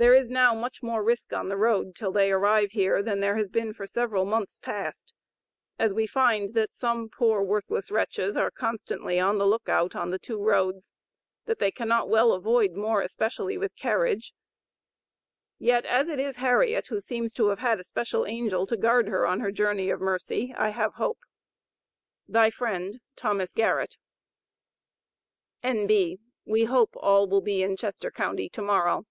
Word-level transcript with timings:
There 0.00 0.12
is 0.14 0.30
now 0.30 0.54
much 0.54 0.80
more 0.80 1.02
risk 1.02 1.32
on 1.32 1.48
the 1.48 1.56
road, 1.56 1.96
till 1.96 2.12
they 2.12 2.30
arrive 2.30 2.70
here, 2.70 3.02
than 3.02 3.18
there 3.18 3.34
has 3.34 3.50
been 3.50 3.74
for 3.74 3.84
several 3.84 4.24
months 4.24 4.56
past, 4.60 5.12
as 5.76 5.92
we 5.92 6.06
find 6.06 6.54
that 6.54 6.72
some 6.72 7.08
poor, 7.08 7.42
worthless 7.42 7.90
wretches 7.90 8.36
are 8.36 8.52
constantly 8.52 9.18
on 9.18 9.38
the 9.38 9.44
look 9.44 9.68
out 9.68 9.96
on 9.96 10.16
two 10.22 10.40
roads, 10.40 10.92
that 11.46 11.58
they 11.58 11.72
cannot 11.72 12.08
well 12.08 12.30
avoid 12.32 12.74
more 12.74 13.00
especially 13.02 13.58
with 13.58 13.74
carriage, 13.74 14.32
yet, 15.58 15.84
as 15.84 16.08
it 16.08 16.20
is 16.20 16.36
Harriet 16.36 16.86
who 16.86 17.00
seems 17.00 17.32
to 17.34 17.48
have 17.48 17.58
had 17.58 17.80
a 17.80 17.84
special 17.84 18.24
angel 18.24 18.68
to 18.68 18.76
guard 18.76 19.08
her 19.08 19.26
on 19.26 19.40
her 19.40 19.50
journey 19.50 19.90
of 19.90 20.00
mercy, 20.00 20.54
I 20.56 20.68
have 20.68 20.94
hope. 20.94 21.18
Thy 22.28 22.50
Friend, 22.50 23.00
THOMAS 23.16 23.52
GARRETT. 23.52 23.96
N.B. 25.64 26.20
We 26.46 26.64
hope 26.66 26.94
all 26.94 27.26
will 27.28 27.40
be 27.42 27.64
in 27.64 27.76
Chester 27.76 28.12
county 28.12 28.48
to 28.50 28.62
morrow. 28.62 29.04